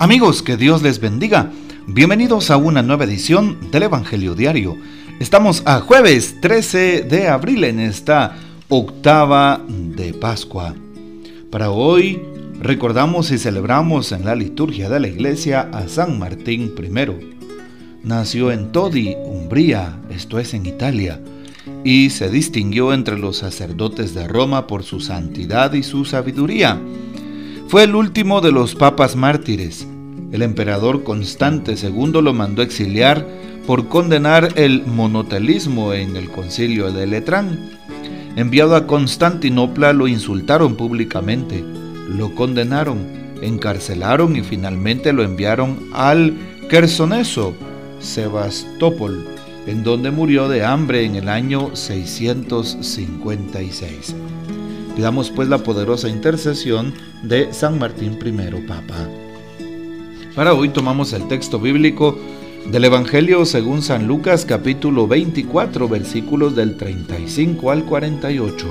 Amigos, 0.00 0.42
que 0.42 0.56
Dios 0.56 0.80
les 0.80 0.98
bendiga. 0.98 1.50
Bienvenidos 1.86 2.50
a 2.50 2.56
una 2.56 2.80
nueva 2.80 3.04
edición 3.04 3.70
del 3.70 3.82
Evangelio 3.82 4.34
Diario. 4.34 4.78
Estamos 5.20 5.62
a 5.66 5.80
jueves 5.80 6.40
13 6.40 7.02
de 7.02 7.28
abril 7.28 7.64
en 7.64 7.80
esta 7.80 8.34
octava 8.70 9.60
de 9.68 10.14
Pascua. 10.14 10.74
Para 11.50 11.70
hoy 11.70 12.18
recordamos 12.62 13.30
y 13.30 13.36
celebramos 13.36 14.12
en 14.12 14.24
la 14.24 14.34
liturgia 14.34 14.88
de 14.88 15.00
la 15.00 15.08
iglesia 15.08 15.68
a 15.70 15.86
San 15.86 16.18
Martín 16.18 16.72
I. 16.78 17.36
Nació 18.02 18.52
en 18.52 18.72
Todi, 18.72 19.14
Umbría, 19.26 20.00
esto 20.08 20.38
es 20.38 20.54
en 20.54 20.64
Italia, 20.64 21.20
y 21.84 22.08
se 22.08 22.30
distinguió 22.30 22.94
entre 22.94 23.18
los 23.18 23.36
sacerdotes 23.36 24.14
de 24.14 24.26
Roma 24.26 24.66
por 24.66 24.82
su 24.82 25.00
santidad 25.00 25.74
y 25.74 25.82
su 25.82 26.06
sabiduría. 26.06 26.80
Fue 27.70 27.84
el 27.84 27.94
último 27.94 28.40
de 28.40 28.50
los 28.50 28.74
papas 28.74 29.14
mártires 29.14 29.86
el 30.32 30.42
emperador 30.42 31.02
Constante 31.02 31.74
II 31.74 32.22
lo 32.22 32.32
mandó 32.32 32.62
exiliar 32.62 33.26
por 33.66 33.88
condenar 33.88 34.50
el 34.56 34.86
monotelismo 34.86 35.92
en 35.92 36.16
el 36.16 36.30
concilio 36.30 36.92
de 36.92 37.06
Letrán. 37.06 37.58
Enviado 38.36 38.76
a 38.76 38.86
Constantinopla 38.86 39.92
lo 39.92 40.06
insultaron 40.06 40.76
públicamente, 40.76 41.64
lo 42.08 42.32
condenaron, 42.34 42.98
encarcelaron 43.42 44.36
y 44.36 44.42
finalmente 44.42 45.12
lo 45.12 45.24
enviaron 45.24 45.90
al 45.92 46.32
Quersoneso, 46.68 47.54
Sebastopol, 47.98 49.26
en 49.66 49.82
donde 49.82 50.12
murió 50.12 50.48
de 50.48 50.64
hambre 50.64 51.04
en 51.04 51.16
el 51.16 51.28
año 51.28 51.74
656. 51.74 54.14
Pidamos 55.00 55.30
pues 55.30 55.48
la 55.48 55.56
poderosa 55.56 56.10
intercesión 56.10 56.92
de 57.22 57.54
San 57.54 57.78
Martín 57.78 58.18
I, 58.22 58.60
Papa. 58.68 59.08
Para 60.36 60.52
hoy 60.52 60.68
tomamos 60.68 61.14
el 61.14 61.26
texto 61.26 61.58
bíblico 61.58 62.18
del 62.70 62.84
Evangelio 62.84 63.46
según 63.46 63.80
San 63.80 64.06
Lucas 64.06 64.44
capítulo 64.44 65.08
24 65.08 65.88
versículos 65.88 66.54
del 66.54 66.76
35 66.76 67.70
al 67.70 67.86
48. 67.86 68.66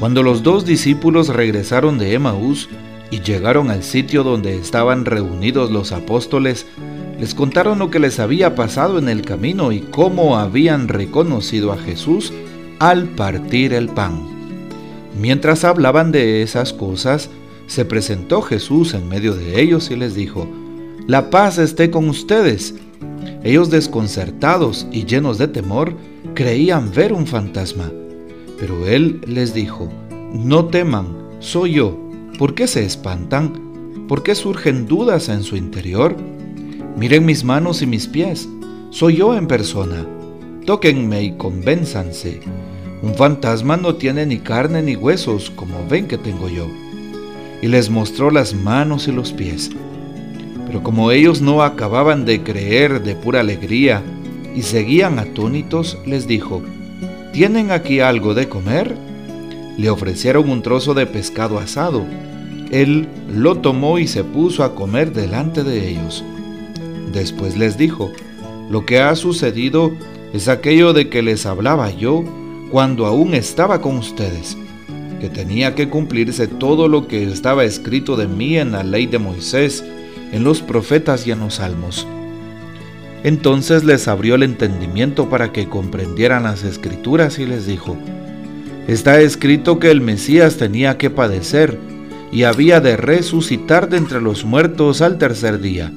Cuando 0.00 0.24
los 0.24 0.42
dos 0.42 0.66
discípulos 0.66 1.28
regresaron 1.28 1.96
de 1.98 2.14
Emaús 2.14 2.68
y 3.12 3.20
llegaron 3.20 3.70
al 3.70 3.84
sitio 3.84 4.24
donde 4.24 4.56
estaban 4.56 5.04
reunidos 5.04 5.70
los 5.70 5.92
apóstoles, 5.92 6.66
les 7.20 7.36
contaron 7.36 7.78
lo 7.78 7.88
que 7.92 8.00
les 8.00 8.18
había 8.18 8.56
pasado 8.56 8.98
en 8.98 9.08
el 9.08 9.22
camino 9.22 9.70
y 9.70 9.78
cómo 9.78 10.38
habían 10.38 10.88
reconocido 10.88 11.72
a 11.72 11.78
Jesús 11.78 12.32
al 12.80 13.04
partir 13.10 13.72
el 13.74 13.90
pan. 13.90 14.37
Mientras 15.18 15.64
hablaban 15.64 16.12
de 16.12 16.42
esas 16.42 16.72
cosas, 16.72 17.28
se 17.66 17.84
presentó 17.84 18.40
Jesús 18.40 18.94
en 18.94 19.08
medio 19.08 19.34
de 19.34 19.60
ellos 19.60 19.90
y 19.90 19.96
les 19.96 20.14
dijo, 20.14 20.46
La 21.06 21.28
paz 21.30 21.58
esté 21.58 21.90
con 21.90 22.08
ustedes. 22.08 22.74
Ellos 23.42 23.70
desconcertados 23.70 24.86
y 24.92 25.04
llenos 25.04 25.38
de 25.38 25.48
temor, 25.48 25.94
creían 26.34 26.92
ver 26.92 27.12
un 27.12 27.26
fantasma. 27.26 27.90
Pero 28.58 28.86
él 28.86 29.20
les 29.26 29.54
dijo, 29.54 29.88
No 30.32 30.66
teman, 30.66 31.16
soy 31.40 31.72
yo. 31.72 31.98
¿Por 32.38 32.54
qué 32.54 32.68
se 32.68 32.84
espantan? 32.84 34.06
¿Por 34.06 34.22
qué 34.22 34.36
surgen 34.36 34.86
dudas 34.86 35.28
en 35.28 35.42
su 35.42 35.56
interior? 35.56 36.16
Miren 36.96 37.26
mis 37.26 37.42
manos 37.42 37.82
y 37.82 37.86
mis 37.86 38.06
pies, 38.06 38.48
soy 38.90 39.16
yo 39.16 39.36
en 39.36 39.46
persona. 39.46 40.06
Tóquenme 40.64 41.22
y 41.22 41.32
convénzanse. 41.36 42.40
Un 43.02 43.14
fantasma 43.14 43.76
no 43.76 43.94
tiene 43.94 44.26
ni 44.26 44.38
carne 44.38 44.82
ni 44.82 44.96
huesos 44.96 45.50
como 45.50 45.86
ven 45.88 46.08
que 46.08 46.18
tengo 46.18 46.48
yo 46.48 46.68
y 47.60 47.68
les 47.68 47.90
mostró 47.90 48.30
las 48.30 48.54
manos 48.54 49.08
y 49.08 49.12
los 49.12 49.32
pies. 49.32 49.70
Pero 50.66 50.82
como 50.82 51.10
ellos 51.10 51.40
no 51.40 51.62
acababan 51.62 52.24
de 52.24 52.42
creer 52.42 53.02
de 53.02 53.14
pura 53.14 53.40
alegría 53.40 54.02
y 54.54 54.62
seguían 54.62 55.18
atónitos, 55.18 55.98
les 56.06 56.26
dijo, 56.26 56.62
¿tienen 57.32 57.70
aquí 57.70 58.00
algo 58.00 58.34
de 58.34 58.48
comer? 58.48 58.96
Le 59.76 59.90
ofrecieron 59.90 60.50
un 60.50 60.62
trozo 60.62 60.94
de 60.94 61.06
pescado 61.06 61.58
asado. 61.58 62.04
Él 62.70 63.08
lo 63.28 63.58
tomó 63.58 63.98
y 63.98 64.06
se 64.06 64.24
puso 64.24 64.62
a 64.62 64.74
comer 64.74 65.12
delante 65.12 65.64
de 65.64 65.88
ellos. 65.88 66.24
Después 67.12 67.56
les 67.56 67.78
dijo, 67.78 68.12
lo 68.70 68.84
que 68.84 69.00
ha 69.00 69.14
sucedido 69.16 69.92
es 70.34 70.48
aquello 70.48 70.92
de 70.92 71.08
que 71.08 71.22
les 71.22 71.46
hablaba 71.46 71.90
yo 71.90 72.24
cuando 72.70 73.06
aún 73.06 73.34
estaba 73.34 73.80
con 73.80 73.96
ustedes 73.96 74.56
que 75.20 75.28
tenía 75.28 75.74
que 75.74 75.88
cumplirse 75.88 76.46
todo 76.46 76.88
lo 76.88 77.08
que 77.08 77.24
estaba 77.24 77.64
escrito 77.64 78.16
de 78.16 78.28
mí 78.28 78.56
en 78.56 78.72
la 78.72 78.84
ley 78.84 79.06
de 79.06 79.18
Moisés, 79.18 79.84
en 80.32 80.44
los 80.44 80.62
profetas 80.62 81.26
y 81.26 81.32
en 81.32 81.40
los 81.40 81.54
salmos. 81.54 82.06
Entonces 83.24 83.84
les 83.84 84.06
abrió 84.06 84.36
el 84.36 84.44
entendimiento 84.44 85.28
para 85.28 85.52
que 85.52 85.68
comprendieran 85.68 86.44
las 86.44 86.62
escrituras 86.62 87.38
y 87.38 87.46
les 87.46 87.66
dijo, 87.66 87.96
Está 88.86 89.20
escrito 89.20 89.78
que 89.78 89.90
el 89.90 90.00
Mesías 90.00 90.56
tenía 90.56 90.96
que 90.96 91.10
padecer 91.10 91.78
y 92.30 92.44
había 92.44 92.80
de 92.80 92.96
resucitar 92.96 93.88
de 93.88 93.96
entre 93.98 94.20
los 94.20 94.44
muertos 94.44 95.02
al 95.02 95.18
tercer 95.18 95.60
día, 95.60 95.92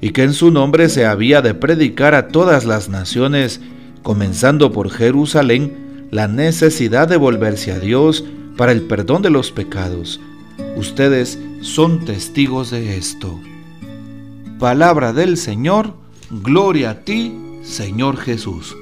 y 0.00 0.10
que 0.10 0.22
en 0.22 0.32
su 0.32 0.50
nombre 0.50 0.88
se 0.88 1.06
había 1.06 1.42
de 1.42 1.54
predicar 1.54 2.14
a 2.14 2.28
todas 2.28 2.66
las 2.66 2.88
naciones, 2.88 3.60
comenzando 4.02 4.70
por 4.70 4.90
Jerusalén, 4.90 5.83
la 6.10 6.28
necesidad 6.28 7.08
de 7.08 7.16
volverse 7.16 7.72
a 7.72 7.78
Dios 7.78 8.24
para 8.56 8.72
el 8.72 8.82
perdón 8.82 9.22
de 9.22 9.30
los 9.30 9.50
pecados. 9.50 10.20
Ustedes 10.76 11.38
son 11.60 12.04
testigos 12.04 12.70
de 12.70 12.96
esto. 12.96 13.40
Palabra 14.58 15.12
del 15.12 15.36
Señor, 15.36 15.94
gloria 16.30 16.90
a 16.90 17.00
ti, 17.00 17.34
Señor 17.62 18.16
Jesús. 18.16 18.76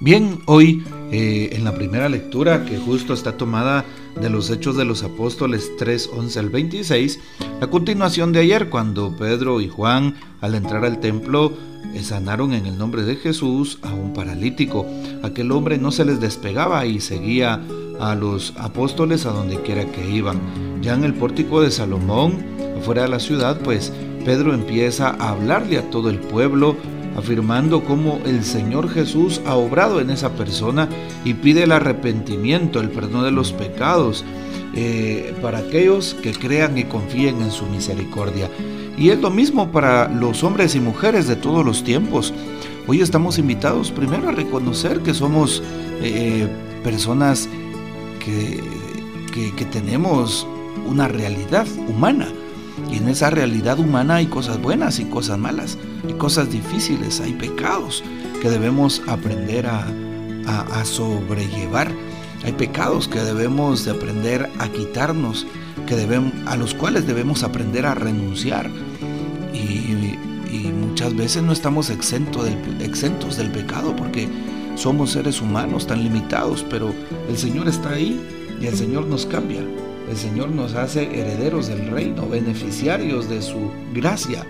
Bien, 0.00 0.40
hoy 0.46 0.82
eh, 1.12 1.50
en 1.52 1.64
la 1.64 1.74
primera 1.74 2.08
lectura 2.08 2.64
que 2.64 2.78
justo 2.78 3.14
está 3.14 3.36
tomada 3.36 3.84
de 4.20 4.30
los 4.30 4.50
Hechos 4.50 4.76
de 4.76 4.84
los 4.84 5.02
Apóstoles 5.02 5.70
3, 5.78 6.10
11 6.16 6.38
al 6.38 6.50
26, 6.50 7.20
la 7.60 7.66
continuación 7.68 8.32
de 8.32 8.40
ayer 8.40 8.68
cuando 8.68 9.16
Pedro 9.16 9.60
y 9.60 9.68
Juan 9.68 10.14
al 10.40 10.54
entrar 10.54 10.84
al 10.84 11.00
templo 11.00 11.52
sanaron 12.00 12.52
en 12.54 12.66
el 12.66 12.78
nombre 12.78 13.02
de 13.02 13.16
Jesús 13.16 13.78
a 13.82 13.92
un 13.92 14.12
paralítico. 14.12 14.86
Aquel 15.22 15.52
hombre 15.52 15.78
no 15.78 15.90
se 15.90 16.04
les 16.04 16.20
despegaba 16.20 16.86
y 16.86 17.00
seguía 17.00 17.60
a 18.00 18.14
los 18.14 18.54
apóstoles 18.56 19.26
a 19.26 19.30
donde 19.30 19.60
quiera 19.60 19.84
que 19.84 20.08
iban. 20.10 20.40
Ya 20.80 20.94
en 20.94 21.04
el 21.04 21.14
pórtico 21.14 21.60
de 21.60 21.70
Salomón, 21.70 22.44
afuera 22.78 23.02
de 23.02 23.08
la 23.08 23.20
ciudad, 23.20 23.60
pues 23.60 23.92
Pedro 24.24 24.54
empieza 24.54 25.10
a 25.10 25.30
hablarle 25.30 25.78
a 25.78 25.90
todo 25.90 26.10
el 26.10 26.18
pueblo, 26.18 26.76
afirmando 27.16 27.84
cómo 27.84 28.20
el 28.24 28.44
Señor 28.44 28.88
Jesús 28.88 29.40
ha 29.46 29.54
obrado 29.54 30.00
en 30.00 30.10
esa 30.10 30.30
persona 30.30 30.88
y 31.24 31.34
pide 31.34 31.64
el 31.64 31.72
arrepentimiento, 31.72 32.80
el 32.80 32.90
perdón 32.90 33.24
de 33.24 33.30
los 33.30 33.52
pecados 33.52 34.24
eh, 34.74 35.34
para 35.42 35.58
aquellos 35.58 36.14
que 36.14 36.32
crean 36.32 36.78
y 36.78 36.84
confíen 36.84 37.42
en 37.42 37.50
su 37.50 37.66
misericordia. 37.66 38.48
Y 38.96 39.10
es 39.10 39.20
lo 39.20 39.30
mismo 39.30 39.70
para 39.70 40.08
los 40.08 40.44
hombres 40.44 40.74
y 40.74 40.80
mujeres 40.80 41.26
de 41.26 41.36
todos 41.36 41.64
los 41.64 41.84
tiempos. 41.84 42.32
Hoy 42.86 43.00
estamos 43.00 43.38
invitados 43.38 43.90
primero 43.90 44.28
a 44.28 44.32
reconocer 44.32 45.00
que 45.00 45.14
somos 45.14 45.62
eh, 46.02 46.48
personas 46.82 47.48
que, 48.18 48.60
tenemos 49.70 50.46
una 50.86 51.08
realidad 51.08 51.66
humana. 51.88 52.28
Y 52.90 52.96
en 52.96 53.08
esa 53.08 53.30
realidad 53.30 53.78
humana 53.78 54.16
hay 54.16 54.26
cosas 54.26 54.60
buenas 54.60 54.98
y 54.98 55.04
cosas 55.04 55.38
malas, 55.38 55.78
hay 56.06 56.14
cosas 56.14 56.50
difíciles, 56.50 57.20
hay 57.20 57.32
pecados 57.32 58.02
que 58.40 58.50
debemos 58.50 59.02
aprender 59.06 59.66
a, 59.66 59.86
sobrellevar, 60.84 61.90
hay 62.44 62.52
pecados 62.52 63.06
que 63.06 63.20
debemos 63.20 63.84
de 63.84 63.92
aprender 63.92 64.50
a 64.58 64.68
quitarnos, 64.68 65.46
que 65.86 65.94
debemos, 65.94 66.32
a 66.46 66.56
los 66.56 66.74
cuales 66.74 67.06
debemos 67.06 67.44
aprender 67.44 67.86
a 67.86 67.94
renunciar. 67.94 68.70
Y, 69.52 70.18
muchas 70.72 71.16
veces 71.16 71.42
no 71.42 71.52
estamos 71.52 71.88
del, 71.88 71.96
exentos 72.80 73.36
del 73.38 73.50
pecado 73.50 73.96
porque 73.96 74.28
somos 74.74 75.12
seres 75.12 75.40
humanos 75.40 75.86
tan 75.86 76.02
limitados, 76.02 76.66
pero 76.68 76.92
el 77.28 77.38
Señor 77.38 77.66
está 77.66 77.90
ahí 77.90 78.20
y 78.60 78.66
el 78.66 78.76
Señor 78.76 79.06
nos 79.06 79.24
cambia. 79.24 79.62
El 80.12 80.18
Señor 80.18 80.50
nos 80.50 80.74
hace 80.74 81.04
herederos 81.04 81.68
del 81.68 81.86
reino, 81.86 82.28
beneficiarios 82.28 83.30
de 83.30 83.40
su 83.40 83.70
gracia, 83.94 84.44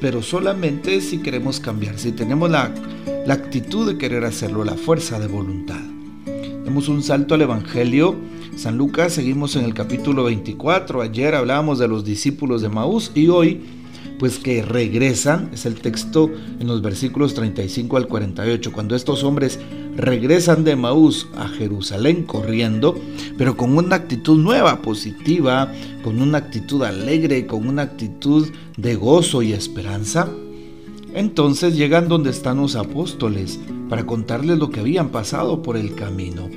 pero 0.00 0.22
solamente 0.22 1.00
si 1.00 1.18
queremos 1.18 1.58
cambiar, 1.58 1.98
si 1.98 2.12
tenemos 2.12 2.48
la, 2.48 2.72
la 3.26 3.34
actitud 3.34 3.88
de 3.88 3.98
querer 3.98 4.24
hacerlo, 4.24 4.62
la 4.62 4.76
fuerza 4.76 5.18
de 5.18 5.26
voluntad. 5.26 5.80
Demos 6.64 6.88
un 6.88 7.02
salto 7.02 7.34
al 7.34 7.42
Evangelio. 7.42 8.14
San 8.54 8.78
Lucas, 8.78 9.12
seguimos 9.12 9.56
en 9.56 9.64
el 9.64 9.74
capítulo 9.74 10.22
24. 10.22 11.02
Ayer 11.02 11.34
hablábamos 11.34 11.80
de 11.80 11.88
los 11.88 12.04
discípulos 12.04 12.62
de 12.62 12.68
Maús 12.68 13.10
y 13.16 13.26
hoy 13.26 13.62
pues 14.20 14.38
que 14.38 14.62
regresan, 14.62 15.50
es 15.52 15.66
el 15.66 15.80
texto 15.80 16.30
en 16.60 16.66
los 16.68 16.80
versículos 16.80 17.34
35 17.34 17.96
al 17.96 18.06
48, 18.06 18.70
cuando 18.70 18.94
estos 18.94 19.24
hombres 19.24 19.58
regresan 19.96 20.64
de 20.64 20.76
Maús 20.76 21.28
a 21.36 21.48
Jerusalén 21.48 22.24
corriendo, 22.24 22.98
pero 23.36 23.56
con 23.56 23.76
una 23.76 23.96
actitud 23.96 24.38
nueva, 24.38 24.82
positiva, 24.82 25.72
con 26.02 26.20
una 26.20 26.38
actitud 26.38 26.82
alegre, 26.82 27.46
con 27.46 27.66
una 27.66 27.82
actitud 27.82 28.48
de 28.76 28.94
gozo 28.94 29.42
y 29.42 29.52
esperanza. 29.52 30.28
Entonces 31.14 31.76
llegan 31.76 32.08
donde 32.08 32.30
están 32.30 32.58
los 32.58 32.76
apóstoles 32.76 33.58
para 33.88 34.06
contarles 34.06 34.58
lo 34.58 34.70
que 34.70 34.80
habían 34.80 35.08
pasado 35.08 35.62
por 35.62 35.76
el 35.76 35.94
camino. 35.94 36.48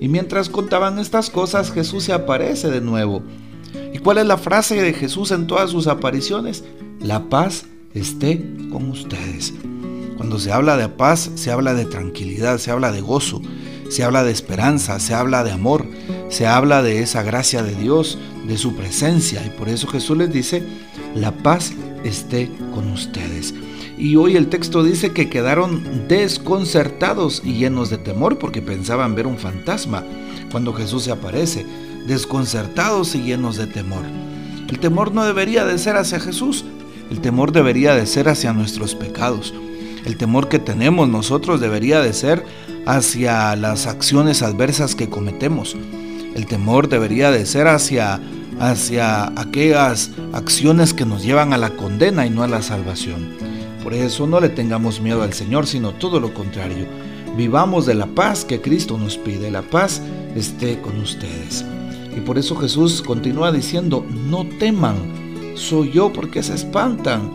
Y 0.00 0.08
mientras 0.08 0.48
contaban 0.48 0.98
estas 0.98 1.30
cosas, 1.30 1.72
Jesús 1.72 2.04
se 2.04 2.12
aparece 2.12 2.70
de 2.70 2.80
nuevo. 2.80 3.22
¿Y 3.92 3.98
cuál 3.98 4.18
es 4.18 4.26
la 4.26 4.36
frase 4.36 4.80
de 4.80 4.92
Jesús 4.92 5.30
en 5.30 5.46
todas 5.46 5.70
sus 5.70 5.86
apariciones? 5.86 6.64
La 7.00 7.28
paz 7.28 7.66
esté 7.94 8.44
con 8.70 8.90
ustedes. 8.90 9.54
Cuando 10.16 10.38
se 10.38 10.52
habla 10.52 10.76
de 10.76 10.88
paz, 10.88 11.30
se 11.34 11.50
habla 11.50 11.74
de 11.74 11.84
tranquilidad, 11.84 12.58
se 12.58 12.70
habla 12.70 12.92
de 12.92 13.00
gozo, 13.00 13.40
se 13.90 14.02
habla 14.02 14.24
de 14.24 14.32
esperanza, 14.32 14.98
se 14.98 15.14
habla 15.14 15.44
de 15.44 15.52
amor, 15.52 15.86
se 16.28 16.46
habla 16.46 16.82
de 16.82 17.00
esa 17.00 17.22
gracia 17.22 17.62
de 17.62 17.74
Dios, 17.74 18.18
de 18.46 18.56
su 18.56 18.74
presencia. 18.74 19.44
Y 19.44 19.50
por 19.50 19.68
eso 19.68 19.86
Jesús 19.86 20.16
les 20.16 20.32
dice, 20.32 20.62
la 21.14 21.32
paz 21.32 21.72
esté 22.04 22.50
con 22.74 22.90
ustedes. 22.90 23.54
Y 23.98 24.16
hoy 24.16 24.36
el 24.36 24.48
texto 24.48 24.82
dice 24.82 25.12
que 25.12 25.30
quedaron 25.30 26.06
desconcertados 26.08 27.42
y 27.44 27.54
llenos 27.54 27.88
de 27.88 27.98
temor 27.98 28.38
porque 28.38 28.60
pensaban 28.60 29.14
ver 29.14 29.26
un 29.26 29.38
fantasma 29.38 30.04
cuando 30.50 30.74
Jesús 30.74 31.04
se 31.04 31.12
aparece, 31.12 31.66
desconcertados 32.06 33.14
y 33.14 33.22
llenos 33.22 33.56
de 33.56 33.66
temor. 33.66 34.04
El 34.68 34.78
temor 34.78 35.12
no 35.12 35.24
debería 35.24 35.64
de 35.64 35.78
ser 35.78 35.96
hacia 35.96 36.20
Jesús, 36.20 36.64
el 37.10 37.20
temor 37.20 37.52
debería 37.52 37.94
de 37.94 38.06
ser 38.06 38.28
hacia 38.28 38.52
nuestros 38.52 38.94
pecados. 38.94 39.54
El 40.06 40.16
temor 40.16 40.48
que 40.48 40.58
tenemos 40.58 41.08
nosotros 41.08 41.60
debería 41.60 42.00
de 42.00 42.14
ser 42.14 42.44
hacia 42.86 43.54
las 43.56 43.86
acciones 43.86 44.40
adversas 44.42 44.94
que 44.94 45.10
cometemos. 45.10 45.76
El 46.34 46.46
temor 46.46 46.88
debería 46.88 47.30
de 47.30 47.44
ser 47.44 47.66
hacia, 47.66 48.20
hacia 48.58 49.26
aquellas 49.38 50.12
acciones 50.32 50.94
que 50.94 51.04
nos 51.04 51.22
llevan 51.22 51.52
a 51.52 51.58
la 51.58 51.70
condena 51.70 52.24
y 52.24 52.30
no 52.30 52.42
a 52.42 52.48
la 52.48 52.62
salvación. 52.62 53.34
Por 53.82 53.92
eso 53.92 54.26
no 54.26 54.40
le 54.40 54.48
tengamos 54.48 55.00
miedo 55.00 55.22
al 55.22 55.34
Señor, 55.34 55.66
sino 55.66 55.92
todo 55.92 56.20
lo 56.20 56.32
contrario. 56.32 56.86
Vivamos 57.36 57.84
de 57.84 57.94
la 57.94 58.06
paz 58.06 58.44
que 58.44 58.62
Cristo 58.62 58.96
nos 58.96 59.18
pide. 59.18 59.50
La 59.50 59.62
paz 59.62 60.00
esté 60.34 60.80
con 60.80 60.98
ustedes. 61.00 61.64
Y 62.16 62.20
por 62.20 62.38
eso 62.38 62.56
Jesús 62.56 63.02
continúa 63.02 63.52
diciendo, 63.52 64.06
no 64.08 64.46
teman 64.58 65.26
soy 65.56 65.90
yo 65.92 66.12
porque 66.12 66.42
se 66.42 66.54
espantan. 66.54 67.30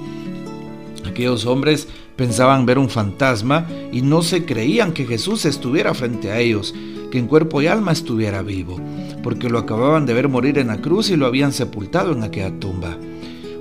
Aquellos 1.05 1.45
hombres 1.45 1.87
pensaban 2.21 2.67
ver 2.67 2.77
un 2.77 2.87
fantasma 2.87 3.65
y 3.91 4.03
no 4.03 4.21
se 4.21 4.45
creían 4.45 4.91
que 4.91 5.07
Jesús 5.07 5.43
estuviera 5.45 5.95
frente 5.95 6.29
a 6.29 6.37
ellos, 6.37 6.71
que 7.09 7.17
en 7.17 7.25
cuerpo 7.25 7.63
y 7.63 7.65
alma 7.65 7.93
estuviera 7.93 8.43
vivo, 8.43 8.79
porque 9.23 9.49
lo 9.49 9.57
acababan 9.57 10.05
de 10.05 10.13
ver 10.13 10.29
morir 10.29 10.59
en 10.59 10.67
la 10.67 10.81
cruz 10.81 11.09
y 11.09 11.15
lo 11.15 11.25
habían 11.25 11.51
sepultado 11.51 12.11
en 12.11 12.21
aquella 12.21 12.51
tumba. 12.59 12.95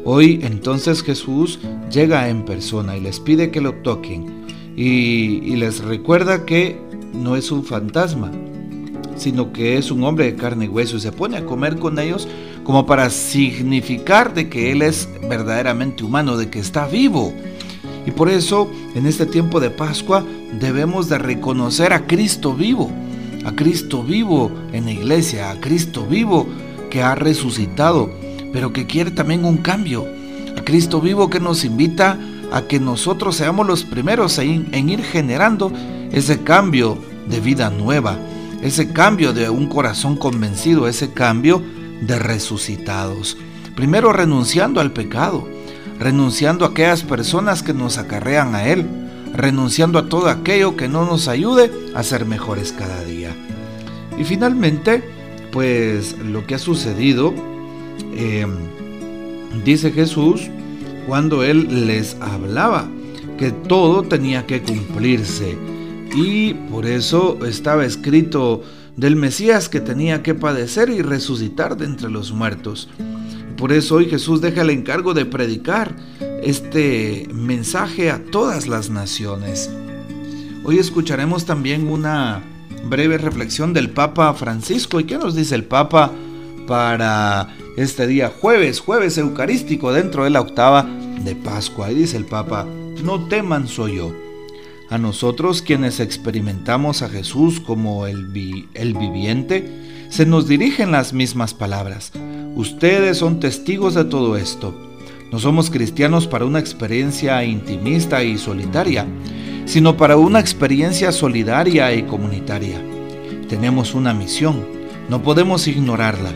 Hoy 0.04 0.40
entonces 0.42 1.02
Jesús 1.02 1.58
llega 1.90 2.28
en 2.28 2.44
persona 2.44 2.98
y 2.98 3.00
les 3.00 3.18
pide 3.18 3.50
que 3.50 3.62
lo 3.62 3.76
toquen 3.76 4.44
y, 4.76 5.40
y 5.42 5.56
les 5.56 5.82
recuerda 5.82 6.44
que 6.44 6.78
no 7.14 7.36
es 7.36 7.50
un 7.50 7.64
fantasma, 7.64 8.30
sino 9.16 9.54
que 9.54 9.78
es 9.78 9.90
un 9.90 10.04
hombre 10.04 10.26
de 10.26 10.36
carne 10.36 10.66
y 10.66 10.68
hueso 10.68 10.98
y 10.98 11.00
se 11.00 11.12
pone 11.12 11.38
a 11.38 11.46
comer 11.46 11.78
con 11.78 11.98
ellos 11.98 12.28
como 12.64 12.84
para 12.84 13.08
significar 13.08 14.34
de 14.34 14.50
que 14.50 14.70
Él 14.70 14.82
es 14.82 15.08
verdaderamente 15.30 16.04
humano, 16.04 16.36
de 16.36 16.50
que 16.50 16.58
está 16.58 16.86
vivo. 16.86 17.32
Y 18.06 18.11
por 18.12 18.29
eso 18.29 18.70
en 18.94 19.06
este 19.06 19.26
tiempo 19.26 19.61
de 19.61 19.70
Pascua 19.70 20.25
debemos 20.58 21.08
de 21.08 21.19
reconocer 21.19 21.93
a 21.93 22.06
Cristo 22.06 22.55
vivo, 22.55 22.91
a 23.44 23.52
Cristo 23.52 24.02
vivo 24.02 24.50
en 24.73 24.87
la 24.87 24.93
iglesia, 24.93 25.50
a 25.50 25.61
Cristo 25.61 26.06
vivo 26.06 26.47
que 26.91 27.02
ha 27.02 27.14
resucitado, 27.14 28.11
pero 28.52 28.73
que 28.73 28.87
quiere 28.87 29.11
también 29.11 29.44
un 29.44 29.58
cambio, 29.58 30.06
a 30.56 30.62
Cristo 30.64 31.00
vivo 31.00 31.31
que 31.31 31.41
nos 31.41 31.64
invita 31.64 32.19
a 32.52 32.62
que 32.62 32.81
nosotros 32.81 33.37
seamos 33.37 33.67
los 33.67 33.85
primeros 33.85 34.38
en, 34.38 34.88
ir 34.88 35.03
generando 35.03 35.73
ese 36.12 36.43
cambio 36.43 36.99
de 37.29 37.41
vida 37.41 37.70
nueva, 37.70 38.19
ese 38.62 38.93
cambio 38.93 39.32
de 39.32 39.49
un 39.49 39.69
corazón 39.69 40.17
convencido, 40.17 40.88
ese 40.88 41.12
cambio 41.12 41.62
de 42.03 42.19
resucitados. 42.19 43.37
Primero 43.76 44.12
renunciando 44.12 44.81
al 44.81 44.93
pecado, 44.93 45.46
renunciando 46.00 46.64
a 46.64 46.69
aquellas 46.69 47.02
personas 47.02 47.62
que 47.62 47.75
nos 47.75 47.99
acarrean 47.99 48.55
a 48.55 48.67
Él, 48.67 48.87
renunciando 49.35 49.99
a 49.99 50.08
todo 50.08 50.29
aquello 50.29 50.75
que 50.75 50.88
no 50.88 51.05
nos 51.05 51.29
ayude 51.29 51.70
a 51.94 52.02
ser 52.02 52.25
mejores 52.25 52.73
cada 52.73 53.05
día. 53.05 53.37
Y 54.19 54.25
finalmente, 54.25 55.05
pues 55.52 56.17
lo 56.19 56.47
que 56.47 56.55
ha 56.55 56.58
sucedido, 56.58 57.35
eh, 58.14 58.47
dice 59.64 59.93
Jesús, 59.93 60.49
cuando 61.06 61.44
Él 61.44 61.87
les 61.87 62.17
hablaba, 62.20 62.88
que 63.38 63.50
todo 63.50 64.03
tenía 64.03 64.46
que 64.46 64.62
cumplirse. 64.62 65.56
Y 66.14 66.55
por 66.55 66.87
eso 66.87 67.38
estaba 67.46 67.85
escrito 67.85 68.62
del 68.96 69.17
Mesías 69.17 69.69
que 69.69 69.81
tenía 69.81 70.23
que 70.23 70.35
padecer 70.35 70.88
y 70.91 71.03
resucitar 71.03 71.76
de 71.76 71.85
entre 71.87 72.11
los 72.11 72.32
muertos. 72.32 72.88
Por 73.60 73.72
eso 73.74 73.96
hoy 73.96 74.06
Jesús 74.06 74.40
deja 74.40 74.62
el 74.62 74.70
encargo 74.70 75.12
de 75.12 75.26
predicar 75.26 75.94
este 76.42 77.28
mensaje 77.30 78.10
a 78.10 78.24
todas 78.24 78.66
las 78.66 78.88
naciones. 78.88 79.70
Hoy 80.64 80.78
escucharemos 80.78 81.44
también 81.44 81.86
una 81.88 82.42
breve 82.86 83.18
reflexión 83.18 83.74
del 83.74 83.90
Papa 83.90 84.32
Francisco. 84.32 84.98
¿Y 84.98 85.04
qué 85.04 85.18
nos 85.18 85.34
dice 85.34 85.56
el 85.56 85.64
Papa 85.64 86.10
para 86.66 87.54
este 87.76 88.06
día 88.06 88.32
jueves, 88.40 88.80
jueves 88.80 89.18
eucarístico 89.18 89.92
dentro 89.92 90.24
de 90.24 90.30
la 90.30 90.40
octava 90.40 90.88
de 91.22 91.36
Pascua? 91.36 91.92
Y 91.92 91.96
dice 91.96 92.16
el 92.16 92.24
Papa, 92.24 92.66
no 93.04 93.28
teman 93.28 93.68
soy 93.68 93.96
yo 93.96 94.10
a 94.88 94.96
nosotros 94.96 95.60
quienes 95.60 96.00
experimentamos 96.00 97.02
a 97.02 97.10
Jesús 97.10 97.60
como 97.60 98.06
el, 98.06 98.68
el 98.72 98.94
viviente, 98.94 100.08
se 100.08 100.24
nos 100.24 100.48
dirigen 100.48 100.92
las 100.92 101.12
mismas 101.12 101.52
palabras. 101.52 102.10
Ustedes 102.56 103.19
son 103.19 103.38
testigos 103.38 103.94
de 103.94 104.05
todo 104.05 104.37
esto. 104.37 104.75
No 105.31 105.38
somos 105.38 105.70
cristianos 105.70 106.26
para 106.26 106.44
una 106.44 106.58
experiencia 106.58 107.43
intimista 107.44 108.25
y 108.25 108.37
solitaria, 108.38 109.06
sino 109.67 109.97
para 109.97 110.17
una 110.17 110.41
experiencia 110.41 111.12
solidaria 111.12 111.94
y 111.94 112.02
comunitaria. 112.02 112.82
Tenemos 113.49 113.94
una 113.94 114.12
misión, 114.12 114.64
no 115.08 115.22
podemos 115.22 115.69
ignorarla. 115.69 116.32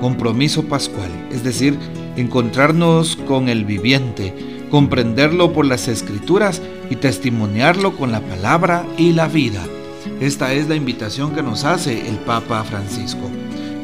Compromiso 0.00 0.64
pascual, 0.64 1.10
es 1.32 1.42
decir, 1.42 1.76
encontrarnos 2.16 3.16
con 3.16 3.48
el 3.48 3.64
viviente, 3.64 4.34
comprenderlo 4.70 5.52
por 5.52 5.66
las 5.66 5.88
escrituras 5.88 6.62
y 6.90 6.96
testimoniarlo 6.96 7.96
con 7.96 8.12
la 8.12 8.20
palabra 8.20 8.86
y 8.96 9.12
la 9.12 9.26
vida. 9.26 9.64
Esta 10.20 10.52
es 10.52 10.68
la 10.68 10.76
invitación 10.76 11.34
que 11.34 11.42
nos 11.42 11.64
hace 11.64 12.08
el 12.08 12.16
Papa 12.18 12.62
Francisco. 12.62 13.28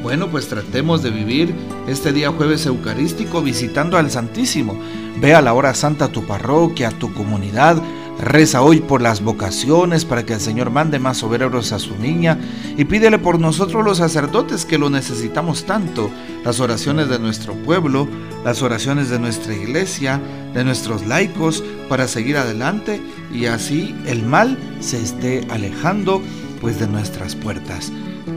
Bueno, 0.03 0.29
pues 0.29 0.49
tratemos 0.49 1.03
de 1.03 1.11
vivir 1.11 1.55
este 1.87 2.13
día 2.13 2.33
jueves 2.33 2.67
eucarístico 2.67 3.41
visitando 3.41 3.97
al 3.97 4.11
Santísimo. 4.11 4.79
Ve 5.21 5.35
a 5.35 5.41
la 5.41 5.55
hora 5.55 5.75
santa 5.75 6.07
a 6.07 6.13
tu 6.13 6.25
parroquia, 6.25 6.89
a 6.89 6.99
tu 6.99 7.13
comunidad, 7.15 7.81
Reza 8.19 8.63
hoy 8.63 8.81
por 8.81 9.03
las 9.03 9.23
vocaciones 9.23 10.05
para 10.05 10.25
que 10.25 10.35
el 10.35 10.41
Señor 10.41 10.71
mande 10.71 10.99
más 10.99 11.23
obreros 11.23 11.73
a 11.73 11.79
su 11.79 11.97
niña 11.97 12.39
y 12.77 12.85
pídele 12.85 13.19
por 13.19 13.41
nosotros 13.41 13.85
los 13.85 13.99
sacerdotes 13.99 14.65
que 14.65 14.79
lo 14.79 14.91
necesitamos 14.91 15.65
tanto, 15.65 16.11
las 16.45 16.61
oraciones 16.61 17.09
de 17.09 17.19
nuestro 17.19 17.55
pueblo, 17.55 18.07
las 18.45 18.63
oraciones 18.63 19.09
de 19.09 19.19
nuestra 19.19 19.55
iglesia, 19.55 20.21
de 20.55 20.63
nuestros 20.63 21.07
laicos 21.07 21.65
para 21.89 22.07
seguir 22.07 22.37
adelante 22.37 23.01
y 23.33 23.47
así 23.47 23.97
el 24.07 24.23
mal 24.23 24.57
se 24.81 25.03
esté 25.03 25.47
alejando 25.51 26.23
pues 26.61 26.79
de 26.79 26.87
nuestras 26.87 27.35
puertas. 27.35 27.91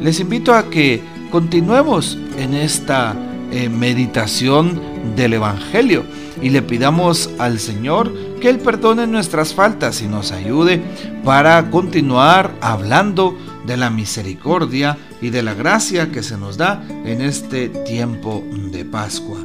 Les 0.06 0.20
invito 0.20 0.54
a 0.54 0.70
que 0.70 1.02
continuemos 1.32 2.16
en 2.38 2.54
esta 2.54 3.16
eh, 3.52 3.70
meditación 3.70 4.80
del 5.16 5.34
Evangelio 5.34 6.04
y 6.44 6.52
le 6.52 6.62
pidamos 6.62 7.32
al 7.40 7.58
Señor 7.58 8.14
que 8.40 8.50
Él 8.50 8.60
perdone 8.60 9.08
nuestras 9.08 9.56
faltas 9.56 10.04
y 10.04 10.08
nos 10.08 10.32
ayude 10.32 10.80
para 11.24 11.72
continuar 11.72 12.54
hablando 12.62 13.36
de 13.66 13.78
la 13.78 13.90
misericordia 13.90 14.96
y 15.24 15.32
de 15.32 15.42
la 15.42 15.56
gracia 15.56 16.12
que 16.12 16.22
se 16.22 16.38
nos 16.38 16.56
da 16.56 16.88
en 16.88 17.22
este 17.22 17.70
tiempo 17.70 18.44
de 18.72 18.86
Pascua, 18.86 19.40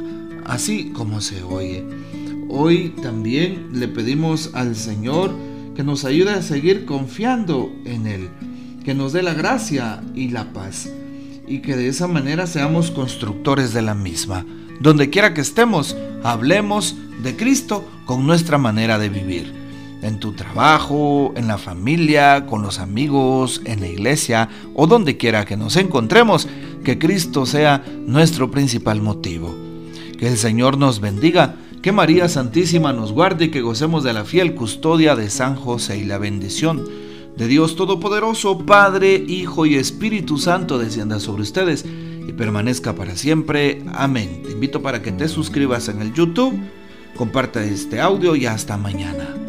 así 0.45 0.91
como 0.91 1.21
se 1.21 1.41
oye. 1.41 1.83
Hoy 2.49 2.89
también 3.01 3.69
le 3.73 3.87
pedimos 3.87 4.51
al 4.53 4.75
Señor 4.75 5.33
que 5.75 5.83
nos 5.83 6.05
ayude 6.05 6.33
a 6.33 6.43
seguir 6.43 6.85
confiando 6.85 7.73
en 7.83 8.05
Él, 8.05 8.29
que 8.83 8.93
nos 8.93 9.13
dé 9.13 9.21
la 9.21 9.33
gracia 9.33 10.01
y 10.15 10.29
la 10.29 10.53
paz, 10.53 10.89
y 11.47 11.59
que 11.59 11.75
de 11.75 11.87
esa 11.87 12.07
manera 12.07 12.47
seamos 12.47 12.91
constructores 12.91 13.73
de 13.73 13.81
la 13.81 13.93
misma. 13.93 14.45
Donde 14.79 15.09
quiera 15.09 15.33
que 15.33 15.41
estemos, 15.41 15.95
hablemos 16.23 16.95
de 17.21 17.35
Cristo 17.35 17.87
con 18.05 18.25
nuestra 18.25 18.57
manera 18.57 18.97
de 18.97 19.09
vivir. 19.09 19.61
en 20.01 20.19
tu 20.19 20.31
trabajo, 20.31 21.31
en 21.35 21.47
la 21.47 21.59
familia, 21.59 22.47
con 22.47 22.63
los 22.63 22.79
amigos, 22.79 23.61
en 23.65 23.81
la 23.81 23.87
iglesia 23.87 24.49
o 24.73 24.87
donde 24.87 25.15
quiera 25.15 25.45
que 25.45 25.55
nos 25.55 25.75
encontremos, 25.75 26.47
que 26.83 26.97
Cristo 26.97 27.45
sea 27.45 27.83
nuestro 28.07 28.49
principal 28.49 28.99
motivo. 28.99 29.55
Que 30.17 30.27
el 30.27 30.37
Señor 30.37 30.79
nos 30.79 31.01
bendiga, 31.01 31.53
que 31.83 31.91
María 31.91 32.27
Santísima 32.29 32.93
nos 32.93 33.11
guarde 33.11 33.45
y 33.45 33.51
que 33.51 33.61
gocemos 33.61 34.03
de 34.03 34.13
la 34.13 34.25
fiel 34.25 34.55
custodia 34.55 35.15
de 35.15 35.29
San 35.29 35.55
José 35.55 35.99
y 35.99 36.03
la 36.03 36.17
bendición 36.17 36.83
de 37.35 37.47
Dios 37.47 37.75
Todopoderoso, 37.75 38.59
Padre, 38.59 39.15
Hijo 39.15 39.65
y 39.65 39.75
Espíritu 39.75 40.37
Santo 40.37 40.77
descienda 40.77 41.19
sobre 41.19 41.43
ustedes 41.43 41.85
y 41.85 42.31
permanezca 42.33 42.93
para 42.93 43.15
siempre. 43.15 43.83
Amén. 43.93 44.43
Te 44.43 44.51
invito 44.51 44.81
para 44.81 45.01
que 45.01 45.11
te 45.11 45.27
suscribas 45.27 45.87
en 45.89 46.01
el 46.01 46.13
YouTube, 46.13 46.59
comparta 47.15 47.63
este 47.63 47.99
audio 47.99 48.35
y 48.35 48.45
hasta 48.45 48.77
mañana. 48.77 49.40